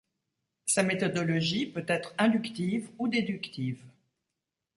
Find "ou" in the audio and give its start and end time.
2.97-3.07